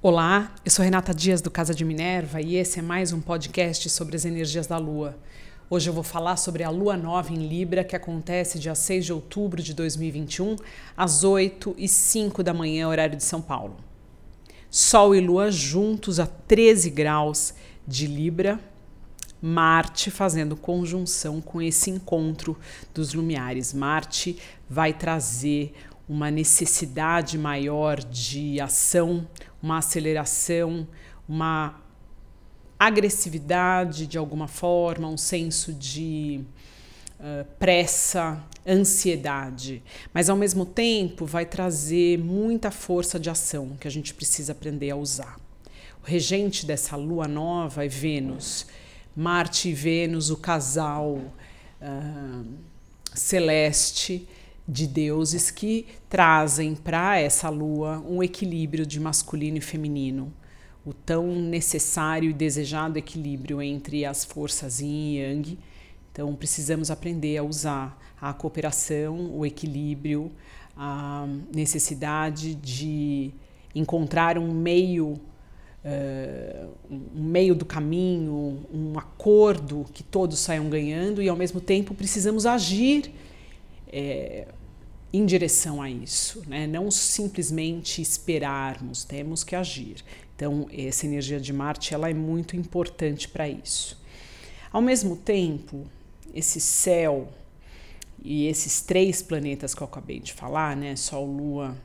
[0.00, 3.90] Olá, eu sou Renata Dias do Casa de Minerva e esse é mais um podcast
[3.90, 5.18] sobre as energias da Lua.
[5.68, 9.12] Hoje eu vou falar sobre a Lua Nova em Libra, que acontece dia 6 de
[9.12, 10.54] outubro de 2021,
[10.96, 13.76] às 8 e 5 da manhã, horário de São Paulo.
[14.70, 17.52] Sol e Lua juntos a 13 graus
[17.84, 18.60] de Libra,
[19.42, 22.56] Marte fazendo conjunção com esse encontro
[22.94, 23.74] dos lumiares.
[23.74, 24.38] Marte
[24.70, 25.74] vai trazer
[26.08, 29.28] uma necessidade maior de ação,
[29.62, 30.88] uma aceleração,
[31.28, 31.80] uma
[32.78, 36.40] agressividade de alguma forma, um senso de
[37.18, 43.90] uh, pressa, ansiedade, mas ao mesmo tempo vai trazer muita força de ação que a
[43.90, 45.38] gente precisa aprender a usar.
[46.02, 48.66] O regente dessa lua nova é Vênus,
[49.16, 52.46] Marte e Vênus, o casal uh,
[53.14, 54.26] celeste
[54.68, 60.30] de deuses que trazem para essa lua um equilíbrio de masculino e feminino,
[60.84, 65.58] o tão necessário e desejado equilíbrio entre as forças yin e yang.
[66.12, 70.30] Então precisamos aprender a usar a cooperação, o equilíbrio,
[70.76, 73.32] a necessidade de
[73.74, 75.18] encontrar um meio
[75.84, 81.94] uh, um meio do caminho, um acordo que todos saiam ganhando e ao mesmo tempo
[81.94, 83.12] precisamos agir
[83.90, 84.46] é,
[85.12, 86.66] em direção a isso, né?
[86.66, 90.04] não simplesmente esperarmos, temos que agir.
[90.36, 94.00] Então, essa energia de Marte ela é muito importante para isso.
[94.70, 95.86] Ao mesmo tempo,
[96.34, 97.28] esse céu
[98.22, 101.76] e esses três planetas que eu acabei de falar, né, Sol, Lua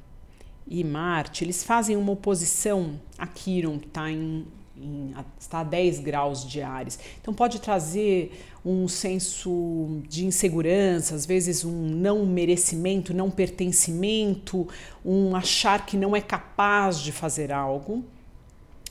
[0.67, 4.45] e Marte, eles fazem uma oposição a Quiron, que está em
[4.77, 6.99] em, está a 10 graus de Ares.
[7.21, 8.31] Então pode trazer
[8.65, 14.67] um senso de insegurança, às vezes um não merecimento, não pertencimento,
[15.03, 18.03] um achar que não é capaz de fazer algo,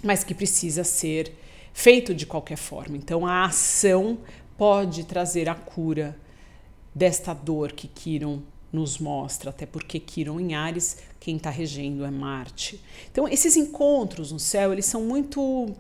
[0.03, 1.35] mas que precisa ser
[1.73, 2.97] feito de qualquer forma.
[2.97, 4.19] Então a ação
[4.57, 6.17] pode trazer a cura
[6.95, 8.41] desta dor que Kiron
[8.73, 12.81] nos mostra, até porque Quiron em Ares, quem está regendo é Marte.
[13.11, 15.75] Então, esses encontros no céu, eles são muito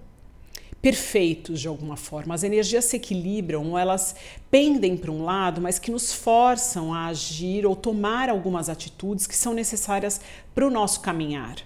[0.82, 2.34] perfeitos de alguma forma.
[2.34, 4.16] As energias se equilibram, elas
[4.50, 9.36] pendem para um lado, mas que nos forçam a agir ou tomar algumas atitudes que
[9.36, 10.20] são necessárias
[10.54, 11.56] para o nosso caminhar.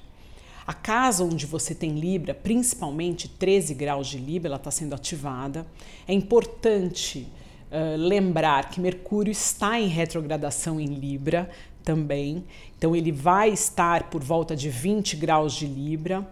[0.66, 5.66] A casa onde você tem Libra, principalmente 13 graus de Libra, ela está sendo ativada.
[6.06, 7.26] É importante
[7.70, 11.48] uh, lembrar que Mercúrio está em retrogradação em Libra
[11.84, 12.44] também,
[12.76, 16.26] então ele vai estar por volta de 20 graus de Libra,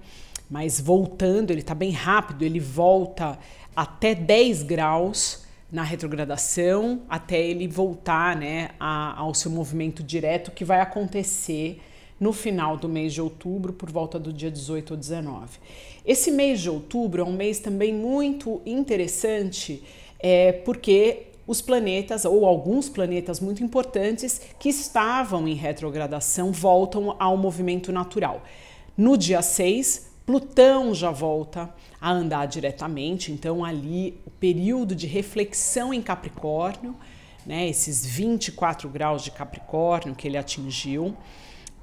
[0.51, 3.39] mas voltando, ele está bem rápido, ele volta
[3.75, 10.65] até 10 graus na retrogradação, até ele voltar né, a, ao seu movimento direto, que
[10.65, 11.81] vai acontecer
[12.21, 15.59] no final do mês de outubro, por volta do dia 18 ou 19.
[16.07, 19.83] Esse mês de outubro é um mês também muito interessante
[20.27, 27.37] é porque os planetas, ou alguns planetas muito importantes que estavam em retrogradação, voltam ao
[27.37, 28.43] movimento natural.
[28.97, 31.69] No dia 6, Plutão já volta
[32.01, 36.97] a andar diretamente, então ali o período de reflexão em Capricórnio,
[37.45, 41.15] né, esses 24 graus de Capricórnio que ele atingiu,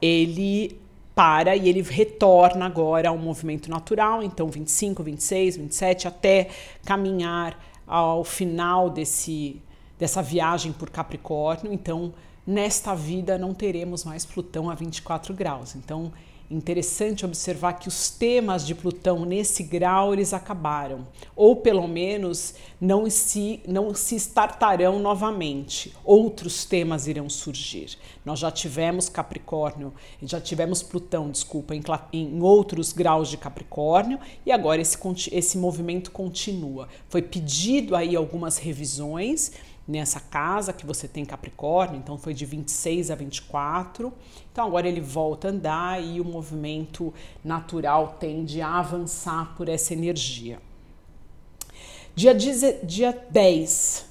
[0.02, 0.82] ele
[1.14, 6.48] para e ele retorna agora ao movimento natural, então 25, 26, 27, até
[6.84, 9.62] caminhar ao final desse,
[10.00, 11.74] dessa viagem por Capricórnio.
[11.74, 12.14] Então,
[12.48, 15.76] nesta vida não teremos mais Plutão a 24 graus.
[15.76, 16.14] Então,
[16.52, 23.10] interessante observar que os temas de Plutão nesse grau eles acabaram, ou pelo menos não
[23.10, 25.94] se não se startarão novamente.
[26.04, 27.98] Outros temas irão surgir.
[28.26, 31.82] Nós já tivemos Capricórnio, já tivemos Plutão, desculpa, em,
[32.14, 34.98] em outros graus de Capricórnio e agora esse
[35.32, 36.88] esse movimento continua.
[37.08, 39.52] Foi pedido aí algumas revisões
[39.92, 44.12] nessa casa que você tem Capricórnio, então foi de 26 a 24.
[44.52, 47.14] Então agora ele volta a andar e o movimento
[47.44, 50.60] natural tende a avançar por essa energia.
[52.16, 54.06] Dia, dia 10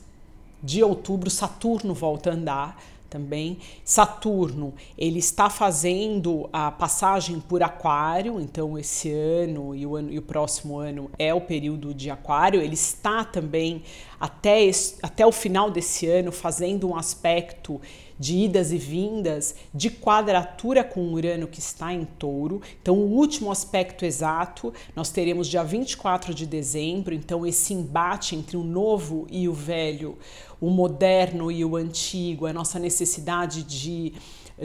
[0.62, 3.58] de outubro, Saturno volta a andar também.
[3.84, 10.18] Saturno, ele está fazendo a passagem por Aquário, então esse ano e o, ano, e
[10.18, 12.62] o próximo ano é o período de Aquário.
[12.62, 13.82] Ele está também
[14.18, 17.80] até, esse, até o final desse ano fazendo um aspecto
[18.20, 22.60] de idas e vindas, de quadratura com Urano que está em touro.
[22.82, 27.14] Então, o último aspecto exato nós teremos dia 24 de dezembro.
[27.14, 30.18] Então, esse embate entre o novo e o velho,
[30.60, 34.12] o moderno e o antigo, a nossa necessidade de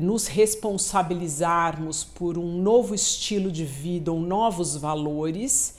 [0.01, 5.75] nos responsabilizarmos por um novo estilo de vida ou novos valores,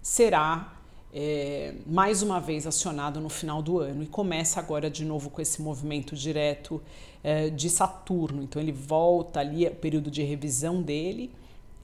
[0.00, 0.75] será
[1.12, 5.40] é, mais uma vez acionado no final do ano e começa agora de novo com
[5.40, 6.82] esse movimento direto
[7.22, 8.42] é, de Saturno.
[8.42, 11.30] Então ele volta ali, o período de revisão dele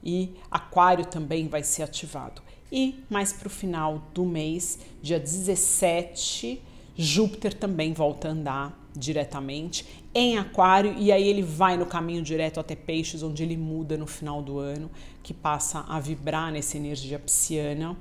[0.03, 2.41] e Aquário também vai ser ativado.
[2.71, 6.61] E mais para o final do mês, dia 17,
[6.95, 12.59] Júpiter também volta a andar diretamente em Aquário e aí ele vai no caminho direto
[12.59, 14.91] até Peixes, onde ele muda no final do ano,
[15.23, 17.97] que passa a vibrar nessa energia pisciana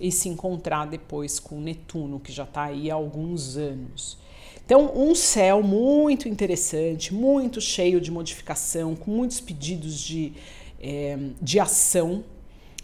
[0.00, 4.18] e se encontrar depois com Netuno, que já está aí há alguns anos.
[4.64, 10.32] Então, um céu muito interessante, muito cheio de modificação, com muitos pedidos de,
[10.80, 12.24] é, de ação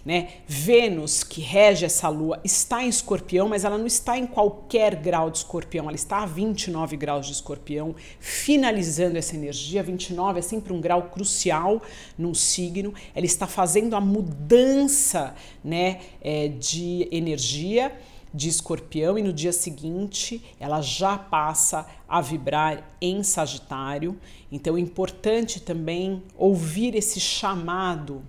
[0.04, 0.28] né?
[0.46, 5.30] Vênus, que rege essa lua, está em escorpião, mas ela não está em qualquer grau
[5.30, 9.82] de escorpião, ela está a 29 graus de escorpião, finalizando essa energia.
[9.82, 11.80] 29 é sempre um grau crucial
[12.18, 15.34] num signo, ela está fazendo a mudança
[15.64, 17.92] né, é, de energia
[18.34, 24.18] de escorpião e no dia seguinte ela já passa a vibrar em Sagitário.
[24.50, 28.22] Então é importante também ouvir esse chamado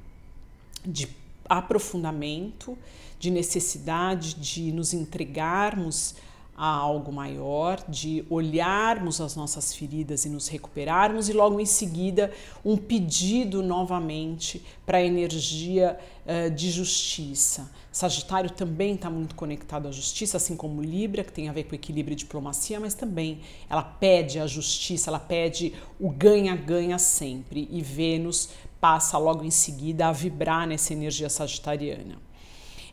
[0.86, 1.23] de
[1.58, 2.78] aprofundamento,
[3.20, 6.16] de necessidade de nos entregarmos
[6.56, 12.32] a algo maior, de olharmos as nossas feridas e nos recuperarmos, e logo em seguida
[12.64, 17.72] um pedido novamente para a energia uh, de justiça.
[17.92, 21.76] Sagitário também está muito conectado à justiça, assim como Libra, que tem a ver com
[21.76, 27.68] equilíbrio e diplomacia, mas também ela pede a justiça, ela pede o ganha-ganha sempre.
[27.72, 28.50] E Vênus
[28.84, 32.18] passa logo em seguida a vibrar nessa energia sagitariana.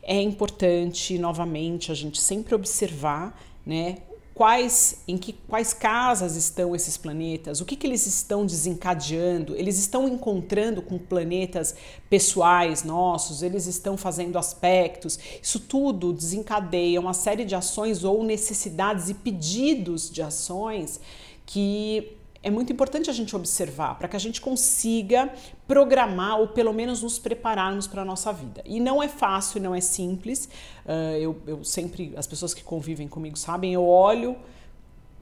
[0.01, 3.97] É importante, novamente, a gente sempre observar, né,
[4.33, 9.77] quais em que quais casas estão esses planetas, o que, que eles estão desencadeando, eles
[9.77, 11.75] estão encontrando com planetas
[12.09, 19.09] pessoais nossos, eles estão fazendo aspectos, isso tudo desencadeia uma série de ações ou necessidades
[19.09, 21.01] e pedidos de ações
[21.45, 25.31] que é muito importante a gente observar para que a gente consiga
[25.67, 28.63] programar ou pelo menos nos prepararmos para a nossa vida.
[28.65, 30.49] E não é fácil, não é simples.
[30.85, 34.35] Uh, eu, eu sempre, as pessoas que convivem comigo sabem, eu olho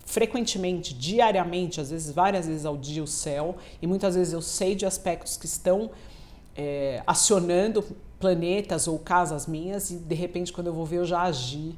[0.06, 4.74] frequentemente, diariamente, às vezes várias vezes ao dia o céu, e muitas vezes eu sei
[4.74, 5.92] de aspectos que estão
[6.57, 7.86] é, acionando
[8.19, 11.75] planetas ou casas minhas, e de repente, quando eu vou ver, eu já agi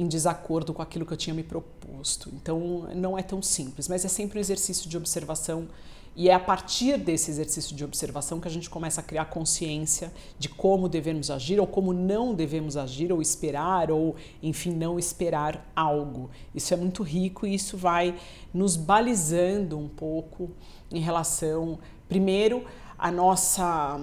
[0.00, 2.30] em desacordo com aquilo que eu tinha me proposto.
[2.32, 5.68] Então, não é tão simples, mas é sempre um exercício de observação
[6.16, 10.10] e é a partir desse exercício de observação que a gente começa a criar consciência
[10.38, 15.70] de como devemos agir ou como não devemos agir ou esperar ou, enfim, não esperar
[15.76, 16.30] algo.
[16.54, 18.18] Isso é muito rico e isso vai
[18.54, 20.50] nos balizando um pouco
[20.90, 22.64] em relação, primeiro,
[22.98, 24.00] a nossa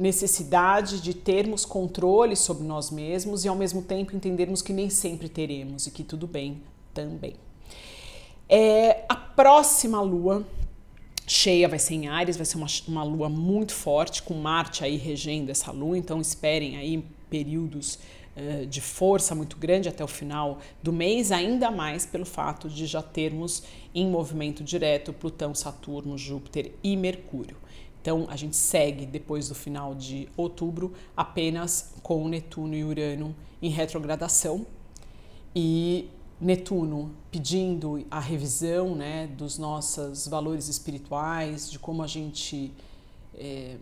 [0.00, 5.28] necessidade de termos controle sobre nós mesmos e ao mesmo tempo entendermos que nem sempre
[5.28, 6.62] teremos e que tudo bem
[6.94, 7.34] também.
[8.48, 10.44] É, a próxima lua
[11.26, 14.96] cheia vai ser em Ares, vai ser uma, uma lua muito forte, com Marte aí
[14.96, 17.98] regendo essa lua, então esperem aí períodos
[18.36, 22.86] uh, de força muito grande até o final do mês, ainda mais pelo fato de
[22.86, 23.62] já termos
[23.94, 27.56] em movimento direto Plutão, Saturno, Júpiter e Mercúrio.
[28.00, 33.68] Então a gente segue depois do final de outubro apenas com Netuno e Urano em
[33.68, 34.66] retrogradação
[35.54, 36.08] e
[36.40, 42.72] Netuno pedindo a revisão né, dos nossos valores espirituais, de como a gente
[43.34, 43.76] é,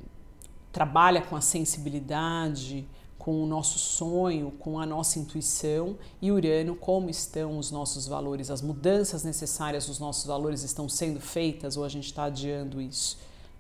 [0.73, 2.85] trabalha com a sensibilidade,
[3.17, 8.51] com o nosso sonho, com a nossa intuição, e Urano, como estão os nossos valores,
[8.51, 13.19] as mudanças necessárias dos nossos valores estão sendo feitas ou a gente está adiando isso.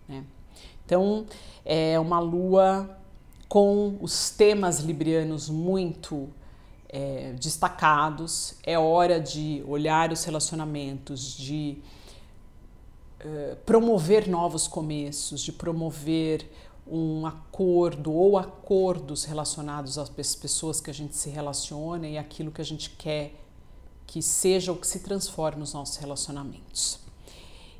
[0.08, 0.24] Né?
[0.84, 1.26] Então,
[1.64, 2.98] é uma lua
[3.48, 6.28] com os temas librianos muito
[6.88, 8.54] é, destacados.
[8.62, 11.78] É hora de olhar os relacionamentos, de
[13.24, 16.50] uh, promover novos começos, de promover
[16.86, 22.62] um acordo ou acordos relacionados às pessoas que a gente se relaciona e aquilo que
[22.62, 23.34] a gente quer
[24.06, 26.98] que seja o que se transforme nos nossos relacionamentos.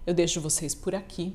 [0.06, 1.35] Eu deixo vocês por aqui